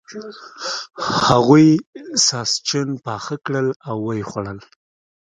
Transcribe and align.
هغوی 1.25 1.67
ساسچن 2.27 2.87
پاخه 3.05 3.35
کړل 3.45 3.67
او 3.89 3.97
و 4.05 4.09
یې 4.17 4.23
خوړل. 4.29 4.59